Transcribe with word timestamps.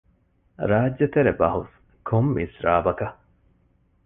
ރާއްޖެތެރެ 0.69 1.31
ބަހުސް 1.39 1.75
ކޮން 2.07 2.29
މިސްރާބަކަށް؟ 2.35 3.19